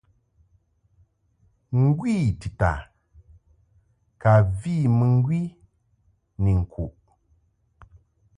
Ngwi 1.83 2.13
tita 2.39 2.71
ka 4.21 4.33
vi 4.59 4.73
mɨŋgwi 4.97 5.39
ni 6.43 6.51
ŋkuʼ. 6.61 6.91